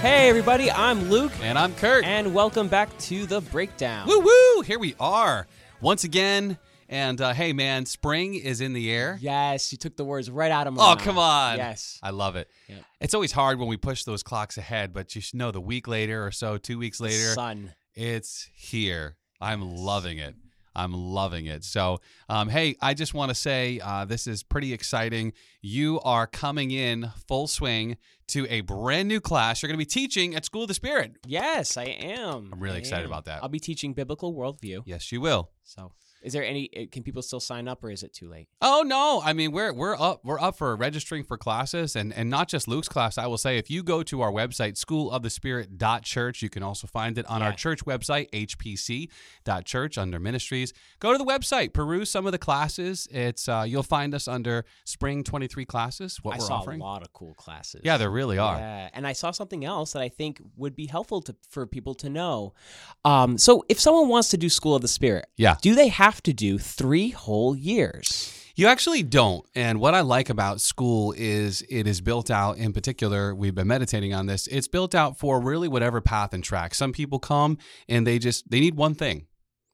[0.00, 2.04] Hey, everybody, I'm Luke, And I'm Kurt.
[2.04, 4.06] and welcome back to The Breakdown.
[4.06, 4.60] woo woo!
[4.60, 5.46] Here we are
[5.80, 6.58] once again.
[6.90, 9.16] And uh, hey, man, spring is in the air.
[9.22, 10.86] Yes, you took the words right out of my mouth.
[10.86, 11.04] Oh, mouth.
[11.04, 11.56] come on.
[11.56, 11.98] Yes.
[12.02, 12.50] I love it.
[12.68, 12.84] Yep.
[13.00, 15.88] It's always hard when we push those clocks ahead, but you should know the week
[15.88, 17.72] later or so, two weeks later, Sun.
[17.94, 19.16] it's here.
[19.40, 20.34] I'm loving it.
[20.74, 21.64] I'm loving it.
[21.64, 25.32] So, um, hey, I just want to say uh, this is pretty exciting.
[25.62, 27.96] You are coming in full swing
[28.28, 29.62] to a brand new class.
[29.62, 31.16] You're going to be teaching at School of the Spirit.
[31.26, 32.50] Yes, I am.
[32.52, 33.10] I'm really I excited am.
[33.10, 33.42] about that.
[33.42, 34.82] I'll be teaching biblical worldview.
[34.86, 35.50] Yes, you will.
[35.62, 35.92] So,
[36.24, 36.68] is there any?
[36.76, 38.48] uh, Can people still sign up, or is it too late?
[38.60, 39.20] Oh no!
[39.24, 42.66] I mean, we're we're up we're up for registering for classes, and and not just
[42.66, 43.18] Luke's class.
[43.18, 47.26] I will say, if you go to our website, schoolofthespirit.church, you can also find it
[47.30, 50.72] on our church website, hpc.church, under ministries.
[51.00, 53.06] Go to the website, peruse some of the classes.
[53.10, 56.18] It's uh, you'll find us under spring twenty three classes.
[56.22, 56.80] What I we're saw offering.
[56.80, 57.82] a lot of cool classes.
[57.84, 58.56] Yeah, there really are.
[58.56, 61.94] Yeah, and I saw something else that I think would be helpful to for people
[61.96, 62.54] to know.
[63.04, 65.56] Um, so, if someone wants to do School of the Spirit, Yeah.
[65.60, 68.40] do they have to do three whole years?
[68.56, 69.44] You actually don't.
[69.56, 73.66] And what I like about school is it is built out, in particular, we've been
[73.66, 76.74] meditating on this, it's built out for really whatever path and track.
[76.74, 79.26] Some people come and they just, they need one thing.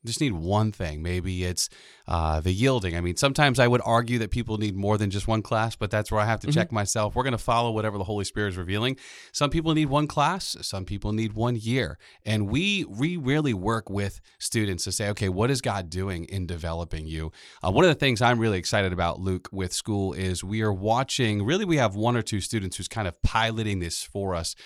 [0.05, 1.03] Just need one thing.
[1.03, 1.69] Maybe it's
[2.09, 2.97] uh, the yielding.
[2.97, 5.91] I mean, sometimes I would argue that people need more than just one class, but
[5.91, 7.15] that's where I have to check myself.
[7.15, 8.97] We're going to follow whatever the Holy Spirit is revealing.
[9.33, 11.99] Some people need one class, some people need one year.
[12.25, 16.47] And we, we really work with students to say, okay, what is God doing in
[16.47, 17.31] developing you?
[17.63, 20.73] Uh, one of the things I'm really excited about, Luke, with school is we are
[20.73, 24.57] watching, really, we have one or two students who's kind of piloting this for us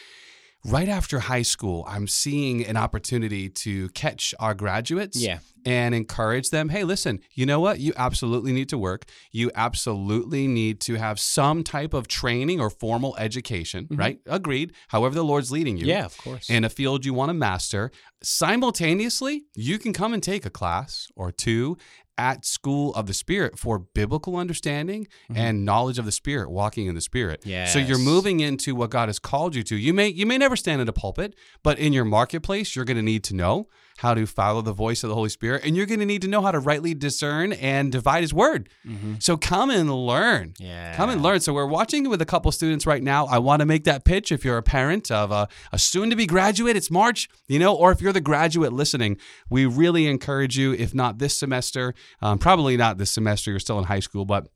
[0.65, 5.39] right after high school, I'm seeing an opportunity to catch our graduates Yeah.
[5.67, 6.70] and encourage them.
[6.70, 7.81] Hey, listen, you know what?
[7.81, 9.05] You absolutely need to work.
[9.31, 13.97] You absolutely need to have some type of training or formal education, mm-hmm.
[13.97, 14.19] right?
[14.27, 14.73] Agreed.
[14.89, 15.87] However, the Lord's leading you.
[15.87, 16.48] Yeah, of course.
[16.48, 17.91] In a field you want to master.
[18.23, 21.77] Simultaneously, you can come and take a class or two
[22.17, 25.36] at School of the Spirit for biblical understanding mm-hmm.
[25.36, 27.42] and knowledge of the Spirit, walking in the Spirit.
[27.67, 29.77] So you're moving into what God has called you to.
[29.77, 32.97] You may you may never stand in a pulpit, but in your marketplace, you're going
[32.97, 35.86] to need to know how to follow the voice of the Holy Spirit, and you're
[35.86, 38.69] going to need to know how to rightly discern and divide His word.
[38.85, 39.14] Mm-hmm.
[39.20, 40.55] So come and learn.
[40.58, 40.97] Yeah.
[40.97, 41.39] Come and learn.
[41.39, 43.27] So we're watching with a couple students right now.
[43.27, 44.33] I want to make that pitch.
[44.33, 48.01] If you're a parent of a, a soon-to-be graduate, it's March, you know, or if
[48.01, 49.17] you're the graduate listening,
[49.48, 50.73] we really encourage you.
[50.73, 53.51] If not this semester, um, probably not this semester.
[53.51, 54.48] You're still in high school, but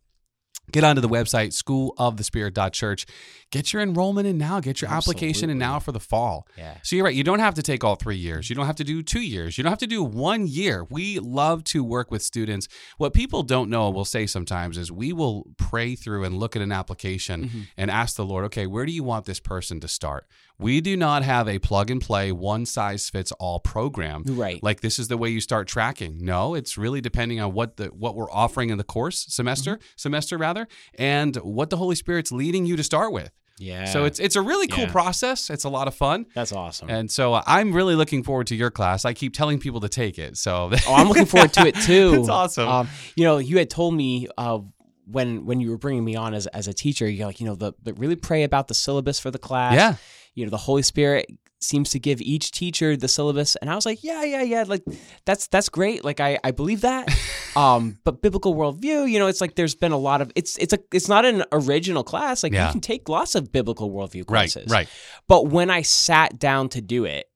[0.73, 3.07] get onto the website schoolofthespirit.church
[3.51, 4.61] get your enrollment in now.
[4.61, 6.47] Get your application in now for the fall.
[6.57, 6.77] Yeah.
[6.83, 7.15] so you're right.
[7.15, 8.51] You don't have to take all three years.
[8.51, 9.57] You don't have to do two years.
[9.57, 10.85] You don't have to do one year.
[10.91, 12.69] We love to work with students.
[12.99, 16.63] What people don't know we'll say sometimes is we will pray through and look at
[16.63, 20.27] an application and ask the lord okay where do you want this person to start?
[20.61, 24.25] We do not have a plug and play one size fits all program.
[24.27, 24.61] Right.
[24.63, 26.19] like this is the way you start tracking.
[26.21, 29.83] No it's really depending on what the what we're offering in the course semester Mm-hmm.
[29.97, 30.67] semester rather
[30.99, 33.31] and what the holy spirit's leading you to start with
[33.61, 33.85] Yeah.
[33.87, 34.93] so it's it's a really cool Yeah.
[34.93, 36.89] process it's a lot of fun that's awesome.
[36.91, 39.89] and so uh, i'm really looking forward to your class i keep telling people to
[39.89, 42.15] take it so oh, I'm looking forward to it too.
[42.21, 42.69] It's awesome.
[42.69, 44.59] Um, you know, you had told me uh,
[45.07, 47.55] when when you were bringing me on as as a teacher, you're like, you know,
[47.55, 49.75] the, the really pray about the syllabus for the class.
[49.75, 49.95] yeah
[50.35, 51.27] You know, the Holy Spirit
[51.61, 54.65] seems to give each teacher the syllabus, and I was like, yeah, yeah, yeah.
[54.67, 54.85] Like
[55.25, 56.05] that's that's great.
[56.05, 57.09] Like I I believe that.
[57.57, 60.73] um, but biblical worldview, you know, it's like there's been a lot of it's it's
[60.73, 62.43] a it's not an original class.
[62.43, 62.67] Like Yeah.
[62.67, 64.89] you can take lots of biblical worldview classes right right
[65.27, 67.27] But when I sat down to do it,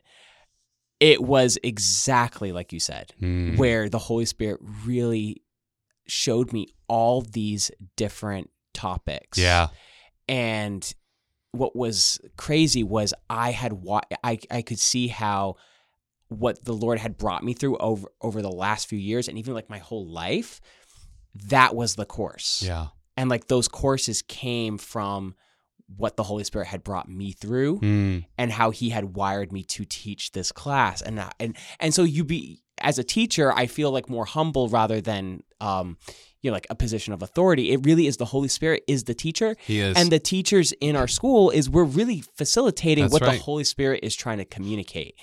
[1.00, 3.56] it was exactly like you said, Mm.
[3.58, 5.42] where the Holy Spirit really
[6.06, 9.38] showed me all these different topics.
[9.38, 9.68] yeah
[10.28, 10.92] And
[11.52, 15.56] what was crazy was I had wa- I I could see how
[16.28, 19.54] what the Lord had brought me through over over the last few years and even
[19.54, 20.60] like my whole life
[21.48, 22.62] that was the course.
[22.66, 22.88] Yeah.
[23.16, 25.34] And like those courses came from
[25.96, 28.24] what the Holy Spirit had brought me through Mm.
[28.38, 31.02] and how he had wired me to teach this class.
[31.02, 35.00] And and and so you be as a teacher I feel like more humble rather
[35.02, 35.98] than um
[36.42, 37.72] you know like a position of authority.
[37.72, 39.56] It really is the Holy Spirit is the teacher.
[39.66, 39.96] He is.
[39.96, 43.38] And the teachers in our school is we're really facilitating That's what right.
[43.38, 45.14] the Holy Spirit is trying to communicate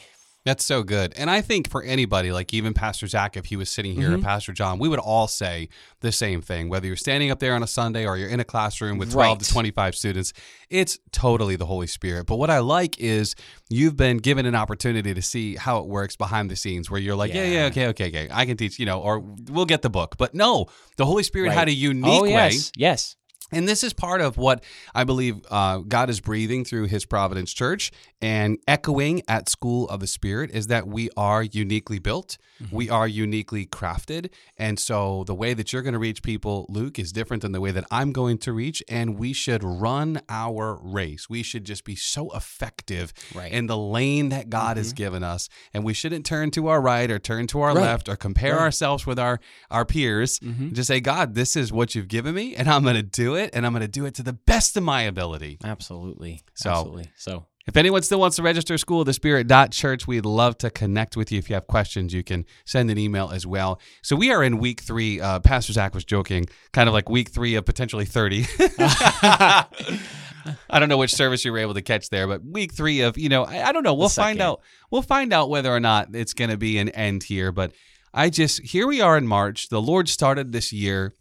[0.49, 1.13] That's so good.
[1.15, 4.13] And I think for anybody, like even Pastor Zach, if he was sitting here Mm-hmm.
[4.15, 5.69] and Pastor John, we would all say
[6.01, 6.69] the same thing.
[6.69, 9.37] Whether you're standing up there on a Sunday or you're in a classroom with 12
[9.37, 9.39] Right.
[9.45, 10.33] to 25 students,
[10.71, 12.25] it's totally the Holy Spirit.
[12.25, 13.35] But what I like is
[13.69, 17.15] you've been given an opportunity to see how it works behind the scenes where you're
[17.15, 17.65] like, yeah, yeah, Yeah.
[17.67, 18.27] okay, okay, okay.
[18.31, 20.15] I can teach, you know, or we'll get the book.
[20.17, 20.65] But no,
[20.97, 21.57] the Holy Spirit Right.
[21.57, 23.15] had a unique oh way yes yes
[23.51, 24.63] And this is part of what
[24.93, 27.91] I believe uh, God is breathing through His Providence Church
[28.21, 32.75] and echoing at School of the Spirit is that we are uniquely built, Mm-hmm.
[32.75, 34.29] we are uniquely crafted.
[34.57, 37.61] And so the way that you're going to reach people, Luke, is different than the
[37.61, 38.83] way that I'm going to reach.
[38.89, 41.29] And we should run our race.
[41.29, 43.49] We should just be so effective Right.
[43.53, 45.47] in the lane that God has given us.
[45.73, 47.81] And we shouldn't turn to our right or turn to our Right.
[47.83, 48.63] left or compare Right.
[48.63, 49.39] ourselves with our,
[49.71, 50.37] our peers.
[50.39, 50.73] Mhm.
[50.73, 53.38] Just say, God, this is what you've given me, and I'm going to do it,
[53.53, 55.57] and I'm going to do it to the best of my ability.
[55.63, 56.43] Absolutely.
[56.53, 57.11] So- Absolutely.
[57.15, 61.15] So If anyone still wants to register School of the Spirit.church, we'd love to connect
[61.15, 61.37] with you.
[61.39, 63.79] If you have questions, you can send an email as well.
[64.01, 65.21] So we are in week three.
[65.21, 68.45] Uh, Pastor Zach was joking, kind of like week three of potentially 30.
[70.69, 73.17] I don't know which service you were able to catch there, but week three of,
[73.17, 73.93] you know, I, I don't know.
[73.93, 74.61] We'll find out.
[74.89, 77.51] We'll find out whether or not it's going to be an end here.
[77.51, 77.73] But
[78.13, 79.69] I just, here we are in March.
[79.69, 81.13] The Lord started this year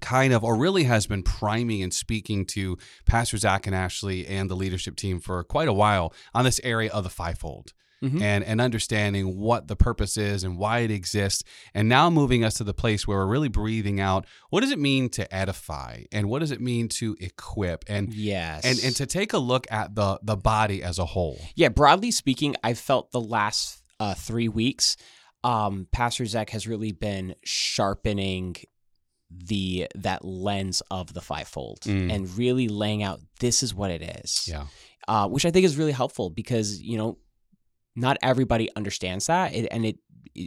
[0.00, 4.50] kind of, or really has been priming and speaking to Pastor Zach and Ashley and
[4.50, 7.72] the leadership team for quite a while on this area of the fivefold.
[8.02, 8.22] Mhm.
[8.22, 11.44] And, and understanding what the purpose is and why it exists,
[11.74, 14.24] and now moving us to the place where we're really breathing out.
[14.48, 18.64] What does it mean to edify, and what does it mean to equip, and yes.
[18.64, 21.38] and and to take a look at the the body as a whole?
[21.54, 24.96] Yeah, broadly speaking, I felt the last uh, three weeks,
[25.44, 28.56] um, Pastor Zach has really been sharpening
[29.30, 32.12] the that lens of the fivefold Mm.
[32.12, 34.44] and really laying out this is what it is.
[34.48, 34.66] Yeah,
[35.08, 37.18] uh, which I think is really helpful because you know
[37.96, 39.98] not everybody understands that, it, and it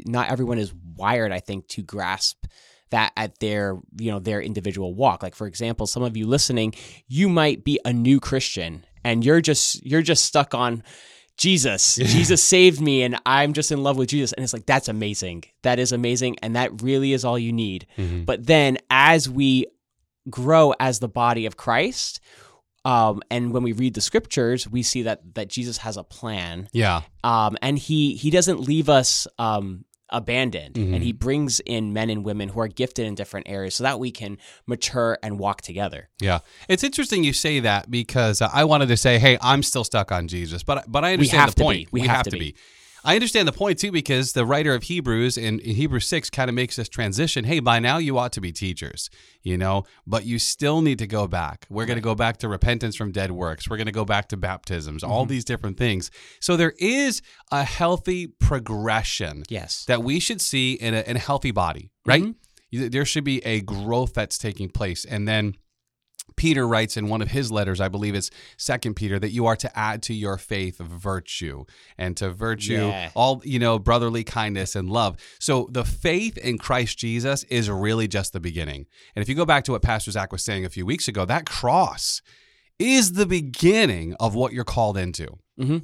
[0.06, 2.46] not everyone is wired, I think, to grasp
[2.90, 5.24] that at their you know their individual walk.
[5.24, 6.74] Like for example, some of you listening,
[7.08, 10.84] you might be a new Christian and you're just you're just stuck on
[11.38, 11.96] Jesus.
[11.96, 14.34] Jesus saved me and I'm just in love with Jesus.
[14.34, 15.44] And it's like, that's amazing.
[15.64, 16.38] That is amazing.
[16.42, 17.88] And that really is all you need.
[17.98, 18.26] Mhm.
[18.26, 19.66] But then as we
[20.30, 22.20] grow as the body of Christ,
[22.86, 26.68] um, and when we read the scriptures, we see that that Jesus has a plan,
[26.74, 30.94] yeah, um, and he he doesn't leave us um, abandoned, Mhm.
[30.94, 34.00] and he brings in men and women who are gifted in different areas, so that
[34.00, 34.38] we can
[34.68, 36.10] mature and walk together.
[36.22, 36.40] yeah.
[36.70, 40.12] It's interesting you say that because uh, I wanted to say, hey, I'm still stuck
[40.12, 41.92] on Jesus, but but I understand the point.
[41.92, 42.02] be.
[42.02, 42.56] We have to be.
[43.06, 46.50] I understand the point too because the writer of Hebrews in, in Hebrews 6 kind
[46.50, 47.44] of makes this transition.
[47.44, 49.10] Hey, by now you ought to be teachers,
[49.42, 51.66] you know, but you still need to go back.
[51.70, 53.70] We're going to go back to repentance from dead works.
[53.70, 56.12] We're going to go back to baptisms, all these different things.
[56.40, 57.22] So there is
[57.52, 59.84] a healthy progression Yes.
[59.86, 62.24] that we should see in a, in a healthy body, right?
[62.24, 62.92] Mhm.
[62.92, 65.06] There should be a growth that's taking place.
[65.06, 65.56] And then
[66.36, 69.56] Peter writes in one of his letters, I believe it's Second Peter, that you are
[69.56, 71.66] to add to your faith virtue,
[71.98, 73.12] and to virtue Yeah.
[73.16, 75.18] all you know brotherly kindness and love.
[75.40, 78.86] So the faith in Christ Jesus is really just the beginning.
[79.16, 81.26] And if you go back to what Pastor Zach was saying a few weeks ago,
[81.26, 82.22] that cross
[82.80, 85.28] is the beginning of what you're called into.
[85.58, 85.78] hmm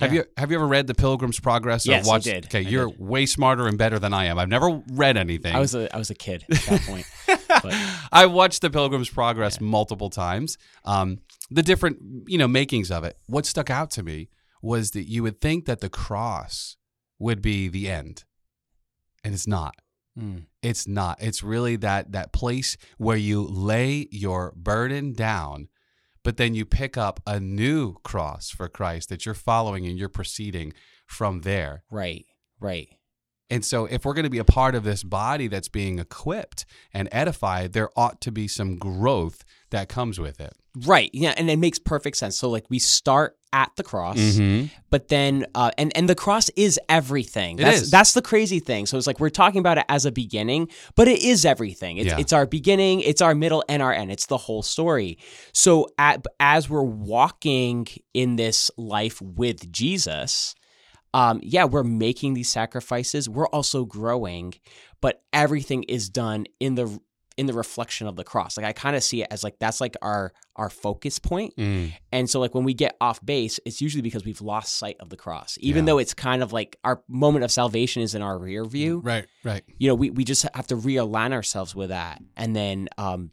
[0.00, 0.20] Have Yeah.
[0.20, 1.86] you have you ever read The Pilgrim's Progress?
[1.88, 2.44] or Yes, I watched- did.
[2.46, 2.98] Okay, I you're did.
[3.00, 4.38] way smarter and better than I am.
[4.38, 5.54] I've never read anything.
[5.54, 7.06] I was a I was a kid at that point.
[7.48, 7.74] but
[8.12, 10.58] I watched The Pilgrim's Progress multiple times.
[10.84, 11.20] Um,
[11.50, 13.16] the different, you know, makings of it.
[13.26, 14.28] What stuck out to me
[14.60, 16.76] was that you would think that the cross
[17.18, 18.24] would be the end,
[19.24, 19.76] and it's not.
[20.18, 21.22] mm, It's not.
[21.22, 25.68] It's really that that place where you lay your burden down,
[26.26, 30.08] but then you pick up a new cross for Christ that you're following and you're
[30.08, 30.72] proceeding
[31.06, 31.84] from there.
[31.88, 32.26] right,
[32.58, 32.88] right.
[33.48, 36.66] And so, if we're going to be a part of this body that's being equipped
[36.92, 40.52] and edified, there ought to be some growth that comes with it.
[40.84, 41.10] Right.
[41.12, 42.36] Yeah, and it makes perfect sense.
[42.36, 44.66] So like we start at the cross, Mm-hmm.
[44.90, 47.58] but then uh, and and the cross is everything.
[47.58, 47.90] It That's is.
[47.90, 48.84] that's the crazy thing.
[48.86, 51.96] So it's like we're talking about it as a beginning, but it is everything.
[51.96, 52.18] It's Yeah.
[52.18, 54.12] it's our beginning, it's our middle, and our end.
[54.12, 55.16] It's the whole story.
[55.52, 56.82] So at, as we're
[57.22, 60.54] walking in this life with Jesus,
[61.14, 63.26] um, yeah, we're making these sacrifices.
[63.28, 64.52] We're also growing,
[65.00, 67.00] but everything is done in the
[67.36, 68.56] in the reflection of the cross.
[68.56, 71.54] Like I kind of see it as like that's like our our focus point.
[71.56, 71.92] Mm.
[72.12, 75.10] And so, like, when we get off base, it's usually because we've lost sight of
[75.10, 75.58] the cross.
[75.60, 75.92] Even Yeah.
[75.92, 79.26] though it's kind of like our moment of salvation is in our rear view, Right,
[79.44, 79.62] right.
[79.76, 83.32] you know, we, we just have to realign ourselves with that and then um,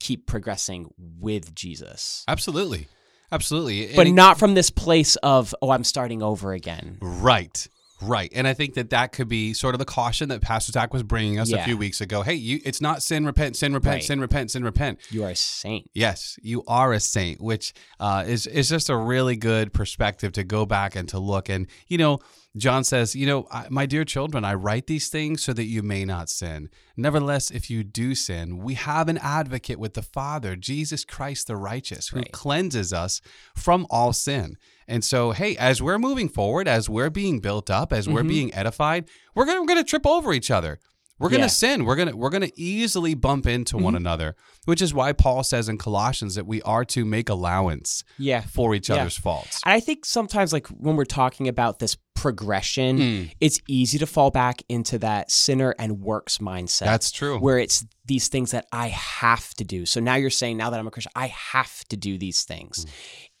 [0.00, 2.24] keep progressing with Jesus.
[2.28, 2.88] Absolutely.
[3.32, 3.86] Absolutely.
[3.96, 6.98] But And it- not from this place of, oh, I'm starting over again.
[7.00, 7.66] Right.
[8.02, 8.30] Right.
[8.34, 11.02] And I think that that could be sort of the caution that Pastor Zach was
[11.02, 12.22] bringing us a few weeks ago.
[12.22, 14.04] Hey, you, it's not sin, repent, sin, repent, Right.
[14.04, 14.98] sin, repent, sin, repent.
[15.10, 15.90] You are a saint.
[15.94, 20.44] Yes, you are a saint, which uh, is is just a really good perspective to
[20.44, 21.48] go back and to look.
[21.48, 22.18] And you know,
[22.56, 25.82] John says, You know, I, my dear children, I write these things so that you
[25.82, 26.70] may not sin.
[26.96, 31.56] Nevertheless, if you do sin, we have an advocate with the Father, Jesus Christ the
[31.56, 32.32] righteous, who Right.
[32.32, 33.20] cleanses us
[33.56, 34.56] from all sin.
[34.86, 38.28] And so, hey, as we're moving forward, as we're being built up, as we're Mhm.
[38.28, 40.78] being edified, we're we're gonna trip over each other.
[41.18, 41.46] We're gonna Yeah.
[41.48, 41.84] sin.
[41.84, 43.98] We're gonna we're gonna easily bump into one Mhm.
[43.98, 48.40] another, which is why Paul says in Colossians that we are to make allowance Yeah.
[48.42, 48.96] for each Yeah.
[48.96, 49.60] other's faults.
[49.64, 54.06] And I think sometimes, like when we're talking about this progression, Mm, it's easy to
[54.06, 56.84] fall back into that sinner and works mindset.
[56.86, 57.38] that's true.
[57.38, 59.86] where it's these things that I have to do.
[59.86, 62.84] So now you're saying, now that I'm a Christian, I have to do these things.
[62.84, 62.90] Mm.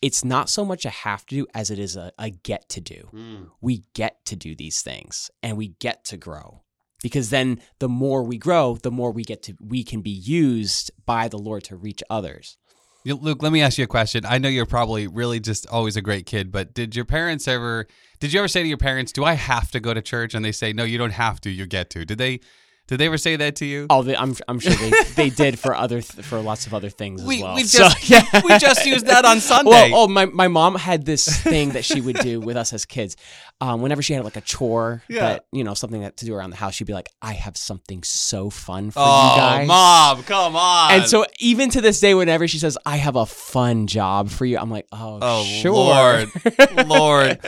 [0.02, 2.80] It's not so much a have to do as it is a, a get to
[2.80, 3.08] do.
[3.12, 3.50] Mm.
[3.60, 6.62] We get to do these things and we get to grow.
[7.04, 10.90] Because then the more we grow, the more we get to we can be used
[11.04, 12.56] by the Lord to reach others.
[13.04, 14.24] Luke, let me ask you a question.
[14.24, 17.86] I know you're probably really just always a great kid, but did your parents ever
[18.20, 20.42] did you ever say to your parents, "Do I have to go to church?" and
[20.42, 21.50] they say, "No, you don't have to.
[21.50, 22.40] You get to." Did they
[22.86, 23.86] did they ever say that to you?
[23.88, 26.90] Oh, they, I'm I'm sure they, they did for other th- for lots of other
[26.90, 27.54] things as we, well.
[27.54, 28.42] we So, just yeah.
[28.44, 29.70] we just used that on Sunday.
[29.70, 32.84] Well, oh, my, my mom had this thing that she would do with us as
[32.84, 33.16] kids.
[33.60, 35.20] Um, whenever she had like a chore Yeah.
[35.20, 37.56] that, you know, something that to do around the house, she'd be like, I have
[37.56, 39.68] something so fun for Oh, you guys.
[39.68, 40.90] mom, come on.
[40.92, 44.44] And so even to this day, whenever she says, I have a fun job for
[44.44, 45.72] you, I'm like, oh, Oh, sure.
[45.72, 46.30] Lord.
[46.86, 47.38] Lord.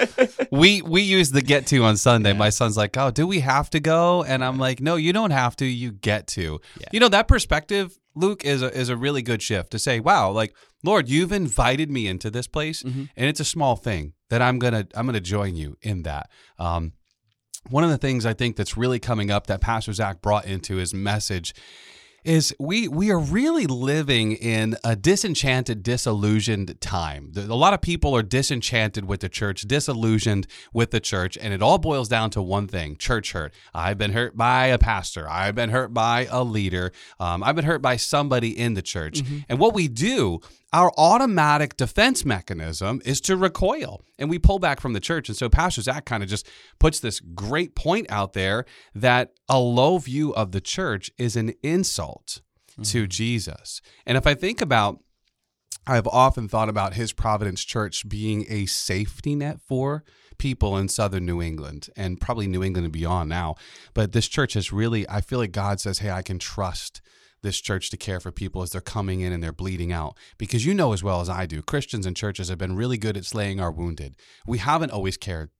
[0.50, 2.32] we we use the get to on Sunday.
[2.32, 5.32] My son's like, "Oh, do we have to go?" And I'm like, "No, you don't
[5.32, 5.66] have to.
[5.66, 6.86] You get to." Yeah.
[6.92, 10.30] You know that perspective, Luke, is a, is a really good shift to say, "Wow,
[10.30, 13.08] like Lord, you've invited me into this place, Mhm.
[13.16, 16.92] and it's a small thing that I'm gonna I'm gonna join you in that." Um,
[17.68, 20.76] one of the things I think that's really coming up that Pastor Zach brought into
[20.76, 21.52] his message
[22.26, 27.32] is we we are really living in a disenchanted, disillusioned time.
[27.36, 31.62] A lot of people are disenchanted with the church, disillusioned with the church, and it
[31.62, 33.54] all boils down to one thing: church hurt.
[33.72, 35.28] I've been hurt by a pastor.
[35.30, 36.92] I've been hurt by a leader.
[37.20, 39.22] Um, I've been hurt by somebody in the church.
[39.48, 40.40] And what we do.
[40.76, 45.30] Our automatic defense mechanism is to recoil and we pull back from the church.
[45.30, 46.46] And so Pastor Zach kind of just
[46.78, 51.54] puts this great point out there that a low view of the church is an
[51.62, 52.42] insult
[52.82, 53.08] to mm-hmm.
[53.08, 53.80] Jesus.
[54.04, 55.00] And if I think about
[55.86, 60.04] I've often thought about his Providence Church being a safety net for
[60.36, 63.54] people in southern New England and probably New England and beyond now.
[63.94, 67.00] But this church has really, I feel like God says, hey, I can trust
[67.42, 70.16] this church to care for people as they're coming in and they're bleeding out.
[70.38, 73.16] Because you know as well as I do, Christians and churches have been really good
[73.16, 74.16] at slaying our wounded.
[74.46, 75.50] We haven't always cared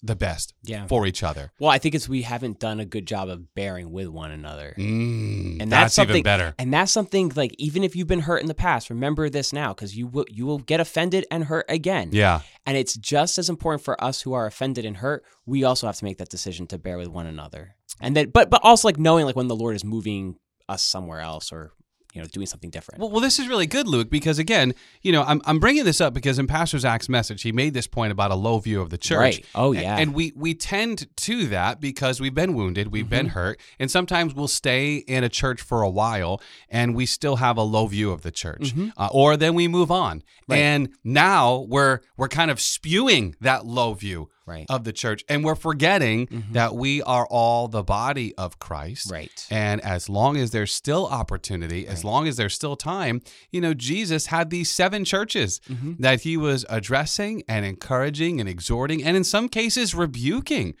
[0.00, 0.86] the best Yeah.
[0.86, 1.50] for each other.
[1.58, 4.72] Well, I think it's we haven't done a good job of bearing with one another.
[4.78, 6.54] Mm, And that's, that's even something- better.
[6.56, 9.74] And that's something like even if you've been hurt in the past, remember this now
[9.74, 12.10] because you will you will get offended and hurt again.
[12.12, 12.42] Yeah.
[12.64, 15.24] And it's just as important for us who are offended and hurt.
[15.46, 17.74] We also have to make that decision to bear with one another.
[18.00, 20.36] And then, but but also like knowing like when the Lord is moving
[20.68, 21.72] us somewhere else or
[22.14, 23.00] you know doing something different.
[23.00, 26.00] Well, well, this is really good, Luke, because again, you know, I'm, I'm bringing this
[26.00, 28.88] up because in Pastor Zach's message, he made this point about a low view of
[28.88, 29.18] the church.
[29.18, 29.44] Right.
[29.54, 29.98] Oh yeah.
[29.98, 33.34] And we we tend to that because we've been wounded, we've been Mm-hmm.
[33.34, 37.58] hurt, and sometimes we'll stay in a church for a while and we still have
[37.58, 38.92] a low view of the church, Mhm.
[38.96, 40.58] uh, or then we move on, Right.
[40.60, 44.66] and now we're we're kind of spewing that low view right.
[44.68, 46.52] of the church, and we're forgetting Mhm.
[46.54, 49.46] that we are all the body of Christ, right.
[49.50, 53.20] and as long as there's still opportunity, as long as there's still time,
[53.52, 55.98] you know, Jesus had these seven churches Mhm.
[55.98, 60.74] that he was addressing and encouraging and exhorting, and in some cases, rebuking.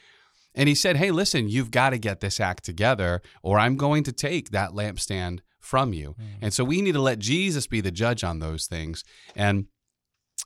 [0.54, 4.02] And he said, Hey, listen, you've got to get this act together, or I'm going
[4.04, 6.16] to take that lampstand from you.
[6.40, 9.04] And so we need to let Jesus be the judge on those things.
[9.36, 9.66] And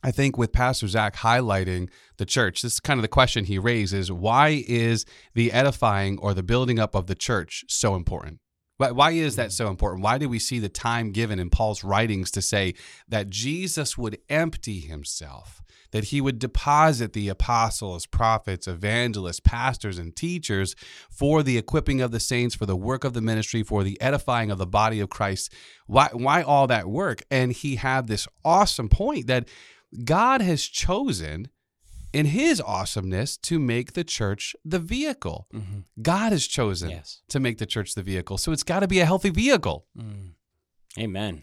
[0.02, 3.58] I think with Pastor Zach highlighting the church, this is kind of the question he
[3.58, 8.40] raises why is the edifying or the building up of the church so important?
[8.78, 9.52] Why, why is that mm.
[9.52, 10.02] so important?
[10.02, 12.75] Why do we see the time given in Paul's writings to say
[13.08, 20.16] that Jesus would empty himself, that he would deposit the apostles, prophets, evangelists, pastors, and
[20.16, 20.75] teachers
[21.11, 24.50] for the equipping of the saints, for the work of the ministry, for the edifying
[24.50, 25.52] of the body of Christ?
[25.87, 27.22] Why, why all that work?
[27.30, 29.49] And he had this awesome point that
[30.04, 31.49] God has chosen
[32.12, 35.46] in his awesomeness to make the church the vehicle.
[35.54, 35.84] Mhm.
[36.02, 37.22] God has chosen Yes.
[37.28, 38.37] to make the church the vehicle.
[38.38, 39.87] So it's got to be a healthy vehicle.
[39.99, 40.32] Mm.
[40.99, 41.42] Amen.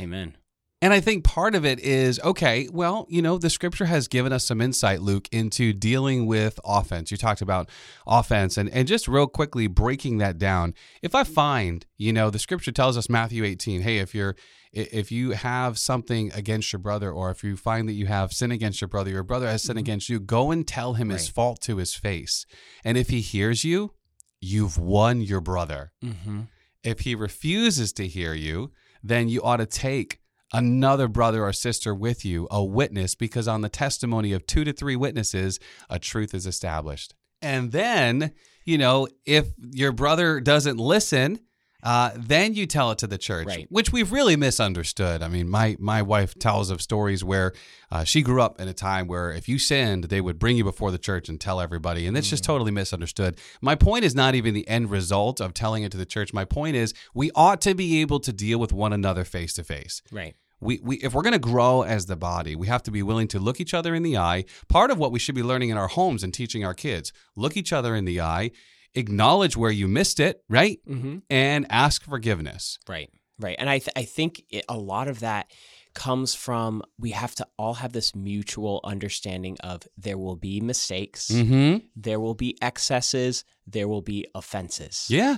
[0.00, 0.36] Amen.
[0.80, 4.32] And I think part of it is okay, well, you know, the scripture has given
[4.32, 7.10] us some insight, Luke, into dealing with offense.
[7.10, 7.68] You talked about
[8.06, 10.74] offense and, and just real quickly breaking that down.
[11.02, 14.36] If I find, you know, the scripture tells us Matthew 18, hey, if you're
[14.72, 18.50] if you have something against your brother or if you find that you have sin
[18.52, 19.80] against your brother, your brother has sin Mhm.
[19.80, 22.44] against you, go and tell him his fault to his face.
[22.84, 23.94] And if he hears you,
[24.40, 25.92] you've won your brother.
[26.04, 26.42] Mm-hmm.
[26.84, 28.72] If he refuses to hear you,
[29.02, 30.20] then you ought to take
[30.52, 34.72] another brother or sister with you, a witness, because on the testimony of two to
[34.72, 35.58] three witnesses,
[35.90, 37.14] a truth is established.
[37.42, 38.32] And then,
[38.64, 41.40] you know, if your brother doesn't listen,
[41.82, 43.66] uh, then you tell it to the church, Right.
[43.70, 45.22] which we've really misunderstood.
[45.22, 47.52] I mean, my my wife tells of stories where
[47.90, 50.64] uh, she grew up in a time where if you sinned, they would bring you
[50.64, 53.38] before the church and tell everybody, and it's just totally misunderstood.
[53.62, 56.32] My point is not even the end result of telling it to the church.
[56.32, 59.64] My point is we ought to be able to deal with one another face to
[59.64, 60.02] face.
[60.10, 60.34] Right.
[60.60, 63.28] We, we if we're going to grow as the body, we have to be willing
[63.28, 64.44] to look each other in the eye.
[64.68, 67.56] Part of what we should be learning in our homes and teaching our kids: look
[67.56, 68.50] each other in the eye,
[68.98, 71.18] acknowledge where you missed it, right, Mm-hmm.
[71.30, 72.78] and ask forgiveness.
[72.88, 73.10] Right.
[73.40, 73.56] Right.
[73.58, 75.50] And I th- I think it, a lot of that
[75.94, 81.28] comes from we have to all have this mutual understanding of there will be mistakes,
[81.30, 81.86] Mm-hmm.
[81.96, 85.06] there will be excesses, there will be offenses.
[85.08, 85.36] Yeah.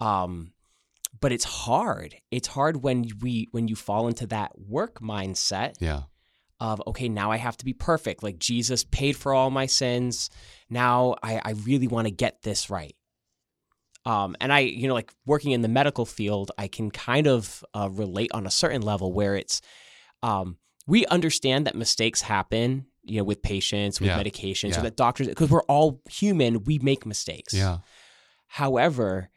[0.00, 0.52] Um
[1.20, 2.14] but it's hard.
[2.30, 6.02] It's hard when we when you fall into that work mindset Yeah.
[6.60, 10.30] Of okay now i have to be perfect like jesus paid for all my sins
[10.70, 12.94] now i, I really want to get this right
[14.04, 17.64] um, and i you know like working in the medical field i can kind of
[17.74, 19.60] uh, relate on a certain level where it's
[20.22, 24.22] um, we understand that mistakes happen you know with patients with Yeah.
[24.22, 24.78] medications Yeah.
[24.80, 27.78] or that doctors because we're all human we make mistakes Yeah.
[28.48, 29.30] However,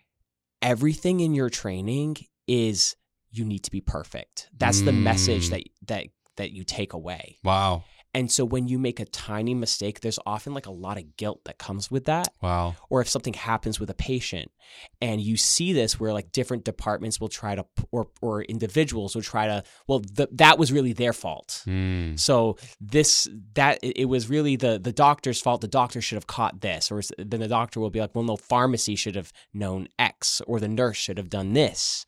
[0.62, 2.96] everything in your training is
[3.32, 4.50] you need to be perfect.
[4.58, 5.50] That's the message Mm.
[5.50, 6.06] that that
[6.40, 7.38] that you take away.
[7.44, 7.84] Wow.
[8.14, 11.42] And so when you make a tiny mistake, there's often like a lot of guilt
[11.46, 12.28] that comes with that.
[12.42, 12.76] Wow.
[12.90, 14.52] Or if something happens with a patient
[15.00, 19.22] and you see this where like different departments will try to or or individuals will
[19.22, 21.64] try to well th- that was really their fault.
[21.68, 22.20] Mm.
[22.20, 25.62] So this that it it was really the the doctor's fault.
[25.62, 28.38] The doctor should have caught this, or then the doctor will be like, "Well, no,
[28.38, 32.06] pharmacy should have known X, or the nurse should have done this."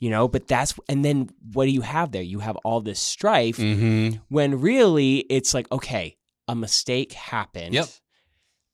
[0.00, 2.22] You know, but that's and then what do you have there?
[2.22, 4.16] You have all this strife Mm-hmm.
[4.30, 6.16] when really it's like, okay,
[6.48, 7.74] a mistake happened.
[7.74, 7.88] Yep.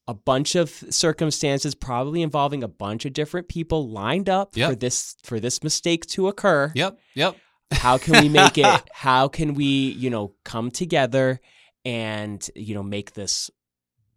[0.08, 4.70] A bunch of circumstances, probably involving a bunch of different people, lined up Yep.
[4.70, 6.96] for this for this mistake to occur Yep.
[7.16, 7.36] Yep.
[7.72, 11.40] how can we make it how can we you know come together
[11.84, 13.50] and you know make this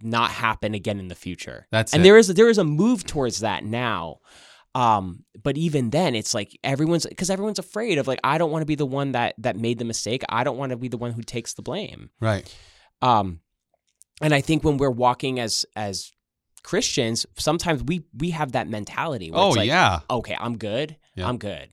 [0.03, 2.03] not happen again in the future That's and it.
[2.03, 4.19] there is there is a move towards that now
[4.75, 8.61] um but even then it's like everyone's because everyone's afraid of like i don't want
[8.61, 10.97] to be the one that that made the mistake i don't want to be the
[10.97, 12.53] one who takes the blame right.
[13.01, 13.39] um
[14.21, 16.11] and i think when we're walking as as
[16.61, 20.01] christians sometimes we we have that mentality where Oh it's like, yeah.
[20.09, 21.27] okay i'm good Yeah.
[21.27, 21.69] i'm good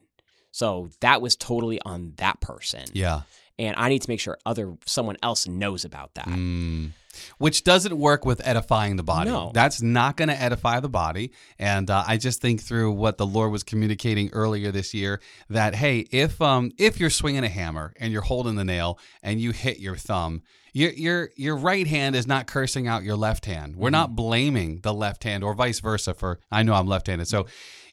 [0.53, 3.23] so that was totally on that person Yeah.
[3.59, 6.27] And I need to make sure other someone else knows about that.
[6.27, 6.91] Mm.
[7.39, 9.31] Which doesn't work with edifying the body.
[9.31, 9.51] No.
[9.55, 11.33] That's not going to edify the body.
[11.59, 15.75] And uh, I just think through what the Lord was communicating earlier this year that
[15.75, 19.53] hey, if um if you're swinging a hammer and you're holding the nail and you
[19.53, 20.43] hit your thumb,
[20.75, 23.77] your your your right hand is not cursing out your left hand.
[23.77, 26.13] We're not blaming the left hand or vice versa.
[26.13, 27.47] For I know I'm left-handed, so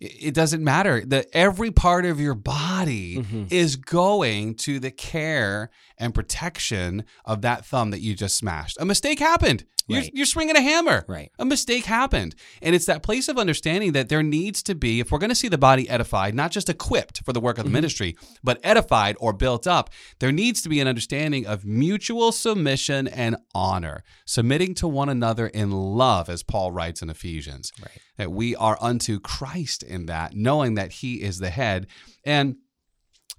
[0.03, 1.03] it doesn't matter.
[1.05, 3.51] That every part of your body Mhm.
[3.51, 8.77] is going to the care and protection of that thumb that you just smashed.
[8.79, 9.65] A mistake happened.
[9.87, 10.11] You're, Right.
[10.13, 11.05] you're swinging a hammer.
[11.07, 11.31] Right.
[11.39, 12.35] A mistake happened.
[12.61, 15.35] And it's that place of understanding that there needs to be, if we're going to
[15.35, 17.75] see the body edified, not just equipped for the work of the mm-hmm.
[17.75, 23.07] ministry, but edified or built up, there needs to be an understanding of mutual submission
[23.07, 27.71] and honor, submitting to one another in love, as Paul writes in Ephesians.
[27.81, 27.99] Right.
[28.17, 31.87] That we are unto Christ in that, knowing that he is the head.
[32.23, 32.57] And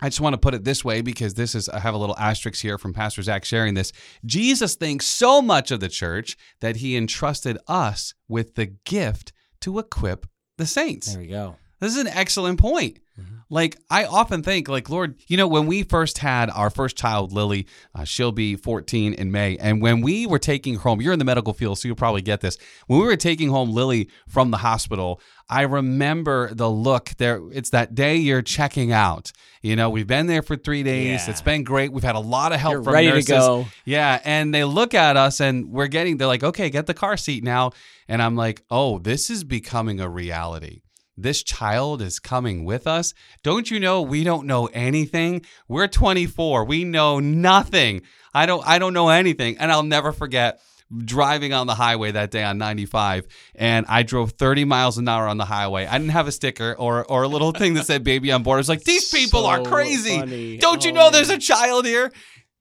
[0.00, 2.16] I just want to put it this way because this is, I have a little
[2.18, 3.92] asterisk here from Pastor Zach sharing this.
[4.24, 9.78] Jesus thinks so much of the church that he entrusted us with the gift to
[9.78, 10.26] equip
[10.59, 11.12] the saints.
[11.12, 11.57] There we go.
[11.80, 12.98] This is an excellent point.
[13.18, 13.33] Mhm.
[13.50, 17.33] Like, I often think, like, Lord, you know, when we first had our first child,
[17.33, 19.57] Lily, uh, she'll be 14 in May.
[19.59, 22.22] And when we were taking her home, you're in the medical field, so you'll probably
[22.22, 22.57] get this.
[22.87, 27.40] When we were taking home Lily from the hospital, I remember the look there.
[27.52, 29.30] It's that day you're checking out.
[29.61, 31.24] You know, we've been there for three days.
[31.24, 31.30] Yeah.
[31.30, 31.92] It's been great.
[31.92, 33.26] We've had a lot of help You're from ready nurses.
[33.26, 33.66] to go.
[33.85, 37.16] Yeah, and they look at us and we're getting they're like, "Okay, get the car
[37.16, 37.72] seat now."
[38.09, 40.83] And I'm like, "Oh, this is becoming a reality."
[41.16, 43.14] This child is coming with us.
[43.42, 45.44] Don't you know we don't know anything?
[45.68, 46.64] We're 24.
[46.64, 48.03] We know nothing.
[48.33, 49.59] I don't I don't know anything.
[49.59, 50.61] And I'll never forget
[50.96, 55.27] driving on the highway that day on 95 and I drove 30 miles an hour
[55.27, 55.87] on the highway.
[55.87, 58.57] I didn't have a sticker or or a little thing that said baby on board.
[58.57, 60.18] I was like, these people So are crazy.
[60.18, 60.59] funny.
[60.59, 62.12] Don't you Oh, know there's a child here?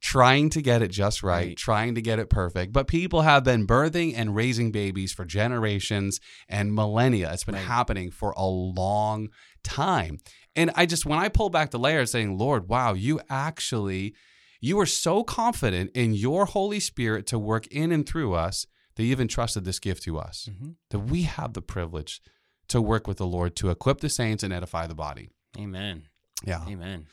[0.04, 1.58] Trying to get it just right, Right.
[1.58, 2.74] trying to get it perfect.
[2.74, 7.32] But people have been birthing and raising babies for generations and millennia.
[7.32, 7.64] It's been Right.
[7.64, 9.30] happening for a long
[9.64, 10.18] time.
[10.58, 14.14] And I just, when I pull back the layer saying, Lord, wow, you actually,
[14.60, 19.04] you were so confident in your Holy Spirit to work in and through us that
[19.04, 20.50] you even trusted this gift to us.
[20.52, 20.76] Mhm.
[20.90, 22.22] That we have the privilege
[22.68, 25.30] to work with the Lord to equip the saints and edify the body.
[25.58, 26.10] Amen.
[26.46, 26.66] Yeah.
[26.68, 27.08] Amen.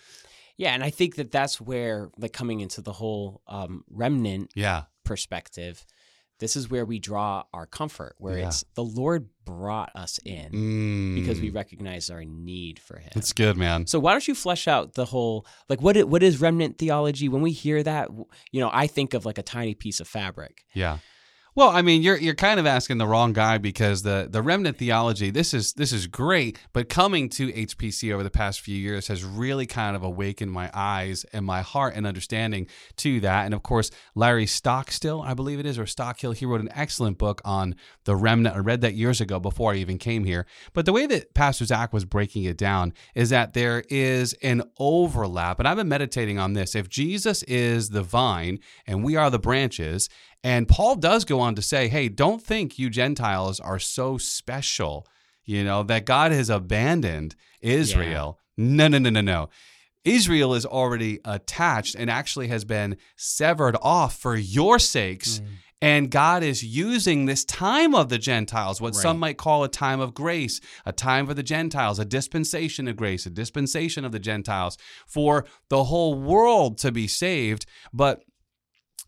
[0.61, 4.83] Yeah, and I think that that's where, like, coming into the whole um, remnant Yeah.
[5.05, 5.87] perspective,
[6.39, 8.49] this is where we draw our comfort, where Yeah.
[8.49, 11.15] it's the Lord brought us in Mm.
[11.15, 13.11] because we recognize our need for Him.
[13.17, 13.87] It's good, man.
[13.87, 17.29] So why don't you flesh out the whole like what what is remnant theology?
[17.29, 18.09] When we hear that,
[18.53, 20.65] you know, I think of like a tiny piece of fabric.
[20.75, 20.99] Yeah.
[21.57, 24.77] Well, I mean, you're you're kind of asking the wrong guy because the the remnant
[24.77, 29.09] theology this is this is great, but coming to HPC over the past few years
[29.09, 33.47] has really kind of awakened my eyes and my heart and understanding to that.
[33.47, 37.19] And of course, Larry Stockstill, I believe it is, or Stockhill, he wrote an excellent
[37.19, 38.55] book on the remnant.
[38.55, 40.47] I read that years ago before I even came here.
[40.73, 44.63] But the way that Pastor Zach was breaking it down is that there is an
[44.79, 46.77] overlap, and I've been meditating on this.
[46.77, 50.09] If Jesus is the vine and we are the branches,
[50.43, 55.07] and Paul does go on to say, hey, don't think you Gentiles are so special,
[55.45, 58.39] you know, that God has abandoned Israel.
[58.57, 59.49] No, no, no, no, no.
[60.05, 65.41] Israel is already attached and actually has been severed off for your sakes.
[65.41, 65.47] Mm.
[65.83, 69.99] And God is using this time of the Gentiles, what some might call a time
[69.99, 74.19] of grace, a time for the Gentiles, a dispensation of grace, a dispensation of the
[74.19, 74.77] Gentiles,
[75.07, 77.65] for the whole world to be saved.
[77.95, 78.23] But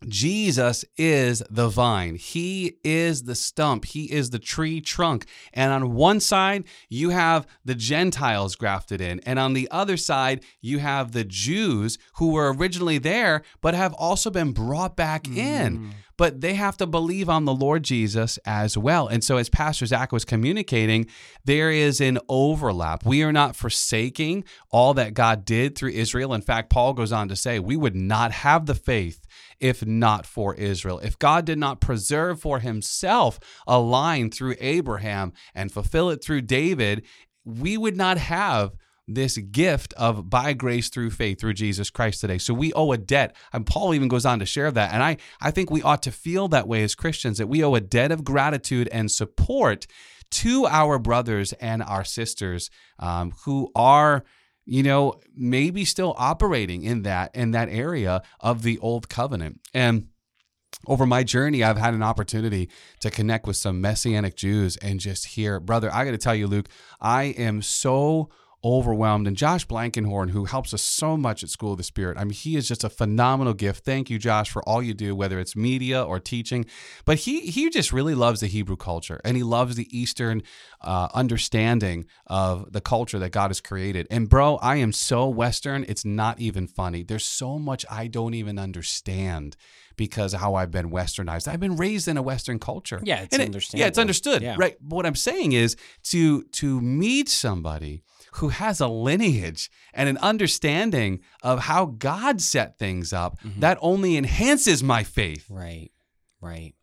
[0.07, 2.15] Jesus is the vine.
[2.15, 3.85] He is the stump.
[3.85, 5.25] He is the tree trunk.
[5.53, 9.19] And on one side, you have the Gentiles grafted in.
[9.21, 13.93] And on the other side, you have the Jews who were originally there, but have
[13.93, 15.37] also been brought back mm.
[15.37, 15.93] in.
[16.15, 19.07] But they have to believe on the Lord Jesus as well.
[19.07, 21.07] And so, as Pastor Zach was communicating,
[21.43, 23.03] there is an overlap.
[23.03, 26.33] We are not forsaking all that God did through Israel.
[26.35, 29.22] In fact, Paul goes on to say, we would not have the faith
[29.59, 30.99] if not for Israel.
[30.99, 36.41] If God did not preserve for himself a line through Abraham and fulfill it through
[36.41, 37.05] David,
[37.45, 38.75] we would not have
[39.07, 42.37] this gift of by grace through faith through Jesus Christ today.
[42.37, 43.35] So we owe a debt.
[43.51, 44.93] And Paul even goes on to share that.
[44.93, 47.75] And I, I think we ought to feel that way as Christians that we owe
[47.75, 49.87] a debt of gratitude and support
[50.31, 54.23] to our brothers and our sisters um, who are
[54.65, 59.59] you know, maybe still operating in that in that area of the old covenant.
[59.73, 60.07] And
[60.87, 62.69] over my journey, I've had an opportunity
[63.01, 66.47] to connect with some messianic Jews and just hear, brother, I got to tell you,
[66.47, 66.67] Luke,
[66.99, 68.29] I am so
[68.63, 69.27] overwhelmed.
[69.27, 72.33] And Josh Blankenhorn, who helps us so much at School of the Spirit, I mean,
[72.33, 73.83] he is just a phenomenal gift.
[73.83, 76.65] Thank you, Josh, for all you do, whether it's media or teaching.
[77.05, 80.43] But he he just really loves the Hebrew culture and he loves the Eastern
[80.81, 84.07] uh, understanding of the culture that God has created.
[84.09, 87.03] And bro, I am so Western, it's not even funny.
[87.03, 89.55] There's so much I don't even understand
[89.95, 91.47] because of how I've been westernized.
[91.47, 92.99] I've been raised in a Western culture.
[93.03, 93.45] Yeah, it's it-
[93.79, 94.41] Yeah, it's understood.
[94.41, 94.55] Yeah.
[94.57, 94.75] Right.
[94.81, 98.03] But what I'm saying is to to meet somebody
[98.35, 103.59] who has a lineage and an understanding of how God set things up, Mm-hmm.
[103.61, 105.45] that only enhances my faith.
[105.49, 105.91] Right.
[106.41, 106.73] Right.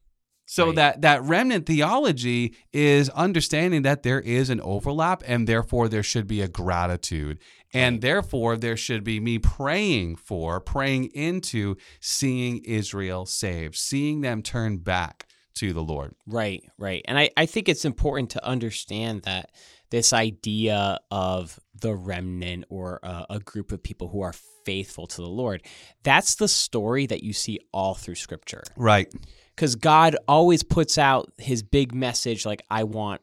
[0.47, 0.77] So Right.
[0.77, 6.27] that that remnant theology is understanding that there is an overlap and therefore there should
[6.27, 7.39] be a gratitude.
[7.73, 14.43] And therefore there should be me praying for, praying into seeing Israel saved, seeing them
[14.43, 16.15] turn back to the Lord.
[16.27, 17.03] Right, right.
[17.07, 19.51] And I, I think it's important to understand that
[19.91, 25.17] this idea of the remnant or a, a group of people who are faithful to
[25.21, 25.63] the Lord,
[26.03, 28.63] that's the story that you see all through Scripture.
[28.77, 29.13] Right.
[29.55, 33.21] Because God always puts out his big message, like, I want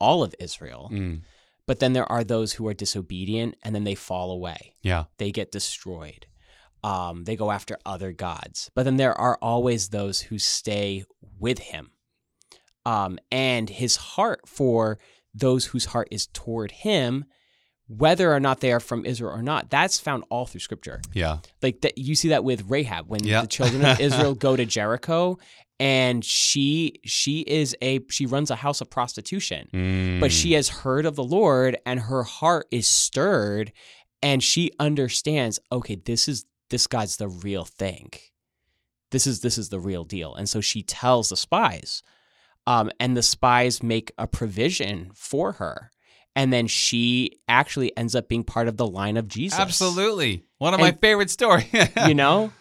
[0.00, 0.90] all of Israel.
[0.92, 1.22] Mm.
[1.66, 4.74] But then there are those who are disobedient and then they fall away.
[4.82, 5.04] Yeah.
[5.18, 6.26] They get destroyed.
[6.84, 8.70] Um, they go after other gods.
[8.74, 11.04] But then there are always those who stay
[11.38, 11.90] with him.
[12.84, 14.98] Um, and his heart for
[15.36, 17.24] those whose heart is toward him
[17.88, 21.00] whether or not they are from Israel or not, that's found all through scripture.
[21.12, 21.38] Yeah.
[21.62, 23.42] Like that you see that with Rahab when Yeah.
[23.42, 25.38] the children of Israel go to Jericho
[25.78, 29.68] and she she is a she runs a house of prostitution.
[29.70, 30.40] But Mm.
[30.42, 33.70] she has heard of the Lord and her heart is stirred
[34.20, 38.10] and she understands, okay, this is this guy's the real thing.
[39.12, 40.34] This is this is the real deal.
[40.34, 42.02] And so she tells the spies.
[42.66, 45.90] Um, and the spies make a provision for her.
[46.34, 49.58] And then she actually ends up being part of the line of Jesus.
[49.58, 50.44] Absolutely.
[50.58, 51.66] One of And- my favorite stories.
[52.06, 52.52] You know?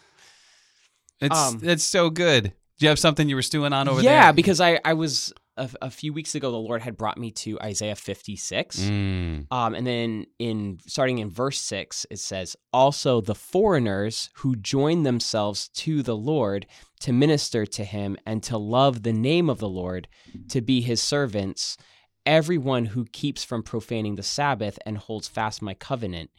[1.20, 2.44] it's Um, it's so good.
[2.78, 4.20] Do you have something you were stewing on over yeah, there?
[4.22, 7.32] Yeah, because I, I was a, a few weeks ago, the Lord had brought me
[7.32, 8.80] to Isaiah 56.
[8.80, 9.48] Mm.
[9.52, 15.04] Um, and then in starting in verse six, it says, "Also the foreigners who join
[15.04, 16.66] themselves to the Lord
[17.02, 20.08] to minister to Him and to love the name of the Lord,
[20.50, 21.78] to be His servants,
[22.26, 26.32] everyone who keeps from profaning the Sabbath and holds fast my covenant,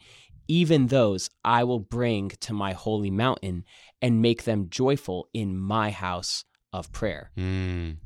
[0.47, 3.65] even those I will bring to my holy mountain
[4.01, 7.97] and make them joyful in my house of prayer." Mm.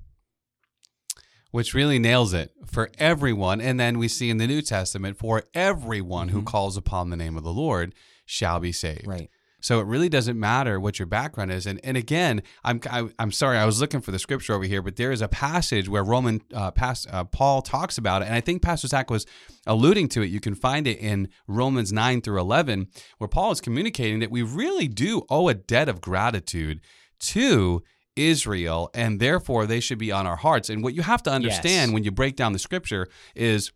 [1.52, 3.60] Which really nails it for everyone.
[3.62, 6.46] And then we see in the New Testament, for everyone who Mhm.
[6.46, 7.94] calls upon the name of the Lord
[8.26, 9.06] shall be saved.
[9.06, 9.30] Right.
[9.64, 11.68] So it really doesn't matter what your background is.
[11.68, 14.82] And and again, I'm I, I'm sorry, I was looking for the scripture over here,
[14.82, 18.34] but there is a passage where Roman uh, past, uh, Paul talks about it, and
[18.34, 19.28] I think Pastor Zach was
[19.68, 20.32] alluding to it.
[20.32, 22.88] You can find it in Romans nine through eleven,
[23.20, 26.80] where Paul is communicating that we really do owe a debt of gratitude
[27.20, 27.84] to
[28.16, 30.70] Israel, and therefore they should be on our hearts.
[30.70, 31.94] And what you have to understand Yes.
[31.94, 33.72] when you break down the scripture is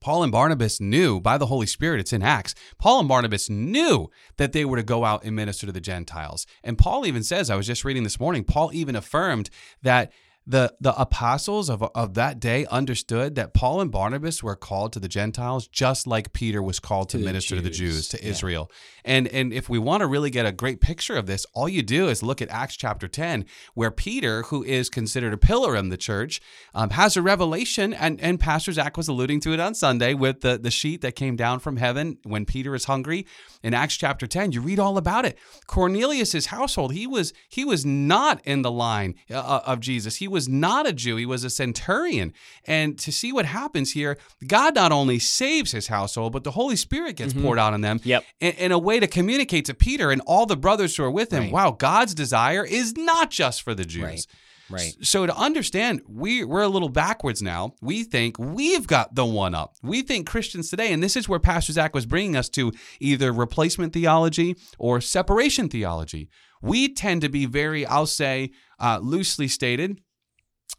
[0.00, 2.54] Paul and Barnabas knew by the Holy Spirit, it's in Acts.
[2.78, 4.08] Paul and Barnabas knew
[4.38, 6.46] that they were to go out and minister to the Gentiles.
[6.64, 9.50] And Paul even says, I was just reading this morning, Paul even affirmed
[9.82, 10.10] that
[10.46, 15.00] the, the apostles of, of that day understood that Paul and Barnabas were called to
[15.00, 18.18] the Gentiles just like Peter was called to, To minister to the Jews, Jews, to
[18.22, 18.30] yeah.
[18.30, 18.70] Israel.
[19.04, 21.82] And, and if we want to really get a great picture of this, all you
[21.82, 25.88] do is look at Acts chapter 10, where Peter, who is considered a pillar in
[25.88, 26.40] the church,
[26.74, 30.40] um, has a revelation, and, and Pastor Zach was alluding to it on Sunday with
[30.40, 33.26] the, the sheet that came down from heaven when Peter is hungry.
[33.62, 35.38] In Acts chapter 10, you read all about it.
[35.66, 40.16] Cornelius's household, he was he was not in the line uh, of Jesus.
[40.16, 41.16] He was not a Jew.
[41.16, 42.32] He was a centurion.
[42.66, 44.16] And to see what happens here,
[44.46, 47.42] God not only saves his household, but the Holy Spirit gets Mhm.
[47.42, 48.24] poured out on them Yep.
[48.40, 51.32] in, in a way to communicate to Peter and all the brothers who are with
[51.32, 51.52] him, Right.
[51.52, 54.02] wow, God's desire is not just for the Jews.
[54.02, 54.26] Right.
[54.72, 54.94] Right.
[55.02, 57.74] So to understand, we we're a little backwards now.
[57.82, 59.74] We think we've got the one up.
[59.82, 63.32] We think Christians today, and this is where Pastor Zach was bringing us to either
[63.32, 66.28] replacement theology or separation theology.
[66.62, 70.00] We tend to be very, I'll say, uh, loosely stated,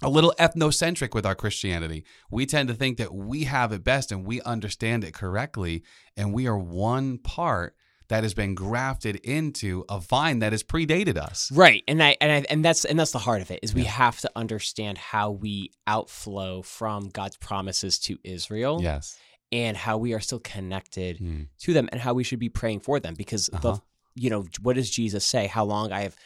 [0.02, 2.04] a little ethnocentric with our Christianity.
[2.30, 5.84] We tend to think that we have it best and we understand it correctly,
[6.18, 7.76] and we are one part
[8.08, 11.50] that has been grafted into a vine that has predated us.
[11.52, 13.86] Right, and I and I and that's and that's the heart of it is we
[13.86, 19.18] have to understand how we outflow from God's promises to Israel, Yes.
[19.52, 21.44] and how we are still connected Hmm.
[21.60, 23.14] to them, and how we should be praying for them.
[23.14, 23.62] Because Uh-huh.
[23.76, 23.82] the
[24.16, 25.48] you know what does Jesus say?
[25.48, 26.18] How long I have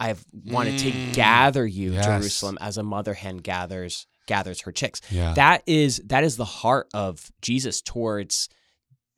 [0.00, 1.12] I have wanted to Mm.
[1.12, 2.06] gather you, Yes.
[2.06, 5.00] Jerusalem, as a mother hen gathers gathers her chicks.
[5.10, 5.34] Yeah.
[5.34, 8.48] That is that is the heart of Jesus towards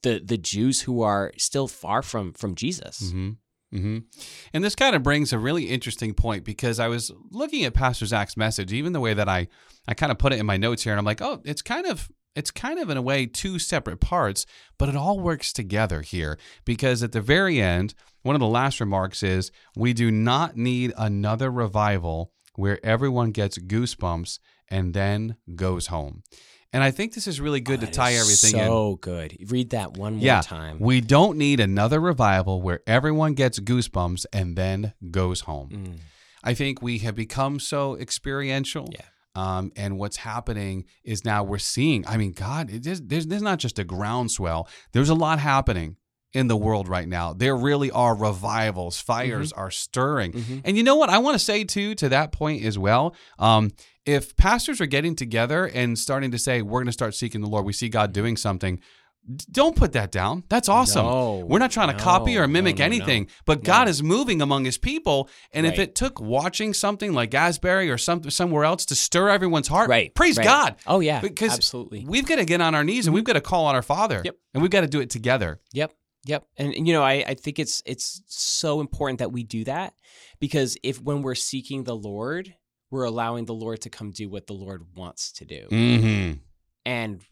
[0.03, 3.11] the the Jews who are still far from from Jesus.
[3.13, 3.31] hmm
[3.73, 3.99] hmm
[4.53, 8.07] And this kind of brings a really interesting point because I was looking at Pastor
[8.07, 9.49] Zach's message, even the way that I,
[9.89, 11.87] I kind of put it in my notes here, and I'm like, oh, it's kind
[11.87, 14.47] of it's kind of in a way two separate parts,
[14.79, 18.79] but it all works together here because at the very end, one of the last
[18.79, 25.89] remarks is we do not need another revival where everyone gets goosebumps and then goes
[25.89, 26.23] home.
[26.73, 28.67] And I think this is really good to tie everything in.
[28.67, 29.37] So good.
[29.49, 30.79] Read that one more Yeah, time.
[30.79, 35.71] We don't need another revival where everyone gets goosebumps and then goes home.
[35.71, 35.99] Mm.
[36.45, 38.89] I think we have become so experiential.
[38.93, 39.07] Yeah.
[39.37, 43.43] Um, and what's happening is now we're seeing, I mean, God, it is, there's, there's
[43.43, 45.97] not just a groundswell, there's a lot happening
[46.33, 47.33] in the world right now.
[47.33, 50.33] There really are revivals, fires are stirring.
[50.33, 50.63] Mhm.
[50.65, 51.09] And you know what?
[51.11, 53.15] I want to say too, to that point as well.
[53.39, 53.71] Um,
[54.05, 57.49] if pastors are getting together and starting to say, we're going to start seeking the
[57.49, 58.81] Lord, we see God doing something,
[59.51, 60.45] don't put that down.
[60.49, 61.05] That's awesome.
[61.05, 63.29] No, We're not trying to copy or mimic no, no, anything, no.
[63.45, 65.29] but God is moving among his people.
[65.53, 69.69] And if it took watching something like Asbury or some, somewhere else to stir everyone's
[69.69, 70.15] heart, Right.
[70.15, 70.45] praise right.
[70.45, 70.77] God.
[70.87, 71.21] Oh yeah.
[71.21, 72.05] Because absolutely.
[72.07, 74.23] We've got to get on our knees and we've got to call on our Father.
[74.25, 74.37] Yep.
[74.55, 75.61] And we've got to do it together.
[75.73, 75.93] Yep.
[76.27, 76.45] Yep.
[76.57, 79.95] And, and, you know, I, I think it's it's so important that we do that
[80.41, 82.55] because if when we're seeking the Lord,
[82.91, 85.67] we're allowing the Lord to come do what the Lord wants to do.
[85.71, 86.39] Mm-hmm.
[86.85, 87.23] And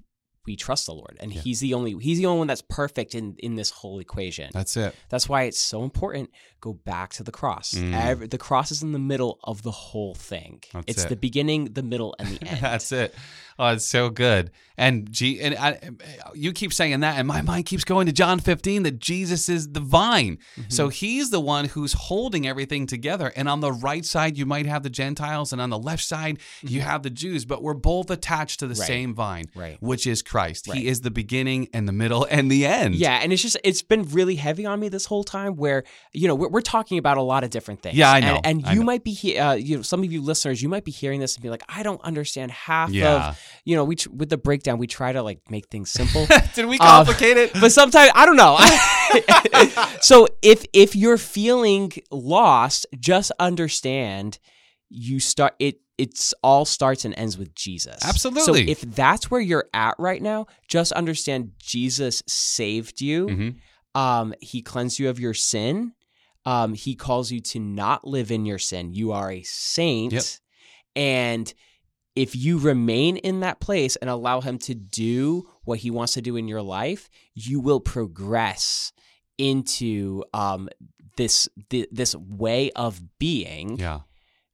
[0.47, 3.37] we trust the Lord, and He's the only He's the only one that's perfect in
[3.39, 4.51] in this whole equation.
[4.53, 4.95] That's it.
[5.09, 6.31] That's why it's so important.
[6.61, 7.75] Go back to the cross.
[7.75, 7.95] Mm.
[7.95, 10.63] Every, the cross is in the middle of the whole thing.
[10.73, 11.09] That's it's it.
[11.09, 12.61] the beginning, the middle, and the end.
[12.61, 13.15] That's it.
[13.59, 14.51] Oh, it's so good.
[14.77, 15.79] And G and I,
[16.35, 19.69] you keep saying that, and my mind keeps going to John 15 that Jesus is
[19.71, 20.39] the vine.
[20.59, 20.71] Mm-hmm.
[20.71, 23.33] So he's the one who's holding everything together.
[23.37, 26.39] And on the right side, you might have the Gentiles, and on the left side,
[26.63, 27.45] you have the Jews.
[27.45, 28.81] But we're both attached to the Mm-hmm.
[28.81, 28.87] Right.
[28.89, 29.77] same vine, Right.
[29.81, 30.67] which is Christ.
[30.67, 30.79] Right.
[30.79, 32.97] He is the beginning and the middle and the end.
[32.97, 35.55] Yeah, and it's just it's been really heavy on me this whole time.
[35.55, 37.97] Where you know we're, we're talking about a lot of different things.
[37.97, 38.41] Yeah, I know.
[38.43, 38.87] And, and I you know.
[38.87, 41.37] might be he- uh, you know some of you listeners, you might be hearing this
[41.37, 43.29] and be like, I don't understand half Yeah.
[43.29, 46.27] of you know we tr- with the breakdown we try to like make things simple.
[46.55, 47.53] Did we Uh, complicate it?
[47.61, 48.59] but sometimes I don't know.
[50.01, 54.39] so if if you're feeling lost, just understand
[54.91, 57.99] you start it it's all starts and ends with Jesus.
[58.05, 58.67] Absolutely.
[58.67, 63.27] So if that's where you're at right now, just understand Jesus saved you.
[63.27, 63.55] Mhm.
[64.01, 65.93] Um he cleansed you of your sin.
[66.45, 68.93] Um he calls you to not live in your sin.
[68.93, 70.13] You are a saint.
[70.13, 70.25] Yep.
[70.97, 71.55] And
[72.17, 76.23] if you remain in that place and allow him to do what he wants to
[76.23, 78.93] do in your life, you will progress
[79.39, 80.69] into um,
[81.17, 83.79] this thi- this way of being.
[83.79, 84.01] Yeah.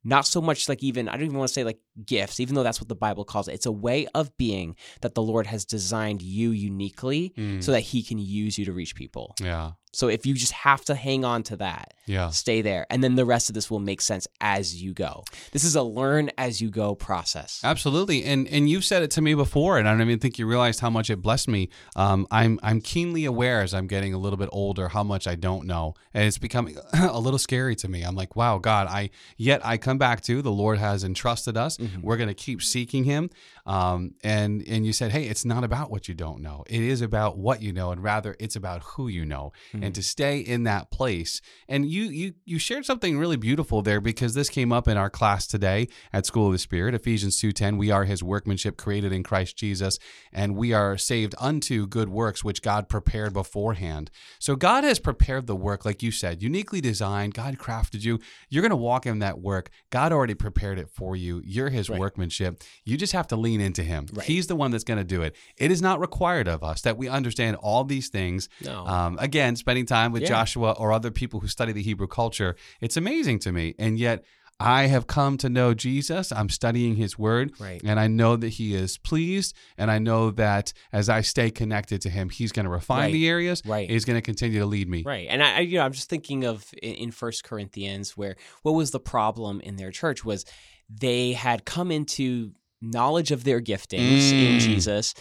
[0.02, 2.62] Not so much like even I don't even want to say like gifts, even though
[2.62, 3.52] that's what the Bible calls it.
[3.52, 7.62] It's a way of being that the Lord has designed you uniquely Mm.
[7.62, 9.34] so that He can use you to reach people.
[9.42, 9.72] Yeah.
[9.92, 12.30] So if you just have to hang on to that, Yeah.
[12.30, 15.24] stay there, and then the rest of this will make sense as you go.
[15.52, 17.60] This is a learn as you go process.
[17.64, 20.46] Absolutely, and and you've said it to me before, and I don't even think you
[20.46, 21.68] realized how much it blessed me.
[21.96, 25.34] Um, I'm I'm keenly aware as I'm getting a little bit older how much I
[25.34, 28.02] don't know, and it's becoming a little scary to me.
[28.02, 31.78] I'm like, wow, God, I yet I come back to the Lord has entrusted us.
[32.02, 33.30] We're going to keep seeking Him,
[33.66, 36.64] um, and and you said, hey, it's not about what you don't know.
[36.68, 40.02] It is about what you know, and rather it's about who you know, and to
[40.02, 41.40] stay in that place.
[41.68, 45.10] And you you you shared something really beautiful there because this came up in our
[45.10, 49.22] class today at School of the Spirit, Ephesians 2:10, we are his workmanship created in
[49.22, 49.98] Christ Jesus,
[50.32, 54.10] and we are saved unto good works which God prepared beforehand.
[54.38, 58.18] So God has prepared the work like you said, uniquely designed, God crafted you.
[58.48, 59.70] You're going to walk in that work.
[59.90, 61.42] God already prepared it for you.
[61.44, 61.98] You're his Right.
[61.98, 62.62] workmanship.
[62.84, 64.06] You just have to lean into him.
[64.12, 64.26] Right.
[64.26, 65.34] He's the one that's going to do it.
[65.56, 68.50] It is not required of us that we understand all these things.
[68.62, 68.84] No.
[68.86, 70.28] Um, again, spending time with Yeah.
[70.28, 73.74] Joshua or other people who study the Hebrew culture, it's amazing to me.
[73.78, 74.22] And yet,
[74.62, 76.30] I have come to know Jesus.
[76.30, 77.52] I'm studying his word.
[77.58, 77.80] Right.
[77.82, 79.56] And I know that he is pleased.
[79.78, 83.12] And I know that as I stay connected to him, he's going to refine Right.
[83.14, 83.62] the areas.
[83.64, 83.88] Right.
[83.88, 85.02] He's going to continue to lead me.
[85.02, 85.28] Right.
[85.30, 88.90] And I, you know, I'm just thinking of in- in First Corinthians where what was
[88.90, 90.44] the problem in their church was
[90.90, 92.50] they had come into
[92.82, 94.60] knowledge of their giftings in Mm.
[94.60, 95.14] Jesus,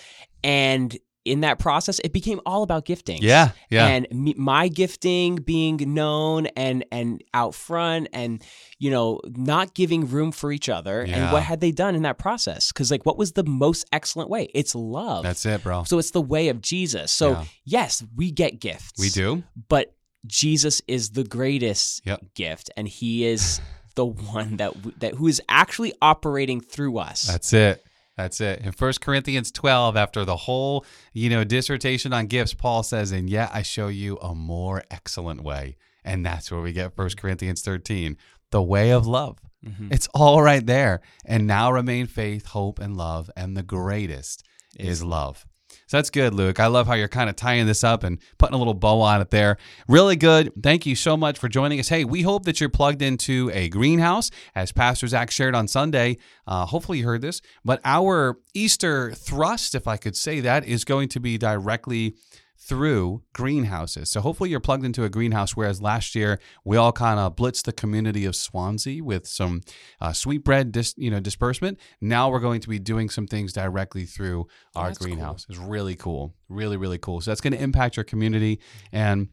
[0.43, 3.19] and in that process, it became all about giftings.
[3.21, 3.51] Yeah.
[3.69, 3.87] Yeah.
[3.87, 8.41] And me, my gifting being known and and out front, and
[8.79, 11.01] you know, not giving room for each other.
[11.01, 12.71] And what had they done in that process?
[12.71, 14.47] Because like, what was the most excellent way?
[14.55, 15.23] It's love.
[15.23, 15.83] That's it, bro.
[15.83, 17.11] so it's the way of Jesus.
[17.11, 17.45] So Yeah.
[17.65, 19.43] yes, we get gifts we do.
[19.67, 19.93] but
[20.25, 22.33] Jesus is the greatest Yep.
[22.33, 23.59] gift, and He is
[23.95, 27.23] the one that that who is actually operating through us.
[27.23, 27.85] That's it.
[28.17, 28.59] That's it.
[28.61, 33.29] In 1 Corinthians 12, after the whole, you know, dissertation on gifts, Paul says, and
[33.29, 35.77] yet I show you a more excellent way.
[36.03, 38.17] And that's where we get 1 Corinthians 13,
[38.51, 39.39] the way of love.
[39.65, 39.93] Mhm.
[39.93, 40.99] It's all right there.
[41.23, 43.31] And now remain faith, hope, and love.
[43.37, 44.43] And the greatest
[44.77, 45.45] is love.
[45.89, 46.59] So that's good, Luke.
[46.59, 49.21] I love how you're kind of tying this up and putting a little bow on
[49.21, 49.57] it there.
[49.87, 50.53] Really good.
[50.61, 51.89] Thank you so much for joining us.
[51.89, 56.19] Hey, we hope that you're plugged into a greenhouse, as Pastor Zach shared on Sunday.
[56.45, 57.41] Uh, hopefully, you heard this.
[57.65, 62.13] But our Easter thrust, if I could say that, is going to be directly
[62.61, 64.11] through greenhouses.
[64.11, 65.55] So hopefully you're plugged into a greenhouse.
[65.55, 69.61] Whereas last year we all kind of blitzed the community of Swansea with some
[70.01, 71.79] uh, sweetbread, dis, you know, disbursement.
[72.01, 75.07] Now we're going to be doing some things directly through our that's cool.
[75.07, 75.45] greenhouse.
[75.49, 77.21] It's really cool, really really cool.
[77.21, 78.59] So that's going to impact your community
[78.91, 79.29] and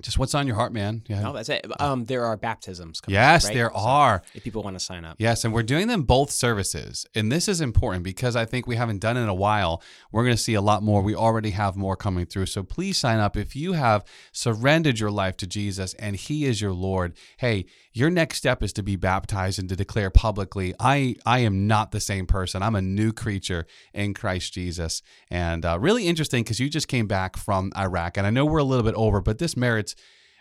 [0.00, 1.02] just what's on your heart, man.
[1.06, 1.20] Yeah.
[1.22, 1.66] No, that's it.
[1.80, 3.00] Um, there are baptisms.
[3.00, 3.54] Coming yes, up, right?
[3.54, 4.22] there So are.
[4.34, 7.06] If people want to sign up, Yes, and we're doing them both services.
[7.14, 9.82] And this is important because I think we haven't done it in a while.
[10.10, 11.02] We're going to see a lot more.
[11.02, 12.46] We already have more coming through.
[12.46, 16.60] So please sign up if you have surrendered your life to Jesus and he is
[16.60, 17.14] your Lord.
[17.36, 21.66] Hey, your next step is to be baptized and to declare publicly, I I am
[21.68, 22.62] not the same person.
[22.62, 25.00] I'm a new creature in Christ Jesus.
[25.30, 28.58] And uh, really interesting because you just came back from Iraq and I know we're
[28.58, 29.96] a little bit over, but this merits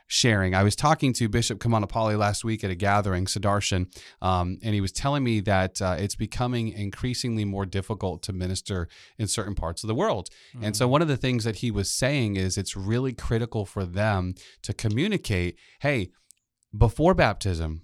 [0.08, 0.54] sharing.
[0.54, 3.88] I was talking to Bishop Kamanapali last week at a gathering, Sudarshan,
[4.22, 8.88] um, and he was telling me that uh, it's becoming increasingly more difficult to minister
[9.18, 10.30] in certain parts of the world.
[10.54, 10.66] Mm-hmm.
[10.66, 13.86] And so, one of the things that he was saying is it's really critical for
[13.86, 16.12] them to communicate hey,
[16.78, 17.82] before baptism,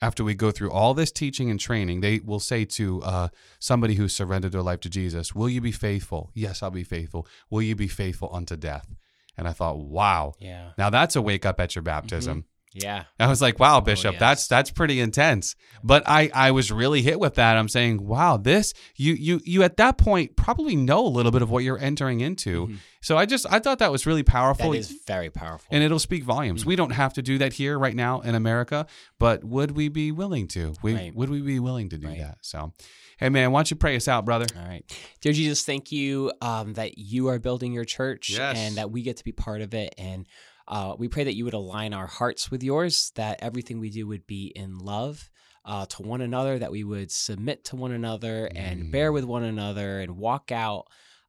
[0.00, 3.28] after we go through all this teaching and training, they will say to uh,
[3.58, 6.30] somebody who's surrendered their life to Jesus, Will you be faithful?
[6.34, 7.26] Yes, I'll be faithful.
[7.50, 8.94] Will you be faithful unto death?
[9.38, 10.34] And I thought, wow.
[10.40, 10.72] Yeah.
[10.76, 12.38] Now that's a wake up at your baptism.
[12.38, 12.46] Mm-hmm.
[12.74, 13.04] Yeah.
[13.18, 14.20] I was like, wow, Bishop, oh, yes.
[14.20, 15.56] that's that's pretty intense.
[15.82, 17.56] But I I was really hit with that.
[17.56, 21.42] I'm saying, wow, this you you you at that point probably know a little bit
[21.42, 22.66] of what you're entering into.
[22.66, 22.76] Mm-hmm.
[23.00, 24.72] So I just I thought that was really powerful.
[24.72, 25.66] It is very powerful.
[25.70, 26.60] And it'll speak volumes.
[26.60, 26.68] Mm-hmm.
[26.68, 28.86] We don't have to do that here right now in America,
[29.18, 30.74] but would we be willing to?
[30.82, 31.14] We right.
[31.14, 32.18] would we be willing to do right.
[32.18, 32.38] that?
[32.42, 32.72] So
[33.18, 34.46] Hey man, why don't you pray us out, brother?
[34.56, 34.84] All right.
[35.20, 38.56] Dear Jesus, thank you um, that you are building your church yes.
[38.56, 39.92] and that we get to be part of it.
[39.98, 40.24] And
[40.68, 44.06] uh, we pray that you would align our hearts with yours, that everything we do
[44.06, 45.30] would be in love.
[45.64, 48.90] Uh, to one another, that we would submit to one another and mm.
[48.90, 50.86] bear with one another and walk out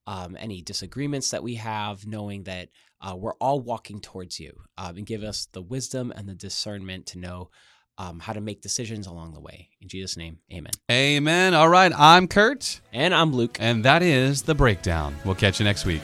[0.08, 2.70] um, any disagreements that we have, knowing that
[3.02, 7.06] uh, we're all walking towards you um, and give us the wisdom and the discernment
[7.08, 7.50] to know
[7.98, 9.70] um, how to make decisions along the way.
[9.82, 10.72] In Jesus' name, amen.
[10.90, 11.54] Amen.
[11.54, 11.92] All right.
[11.96, 12.80] I'm Kurt.
[12.94, 13.58] And I'm Luke.
[13.60, 15.16] And that is The Breakdown.
[15.26, 16.02] We'll catch you next week.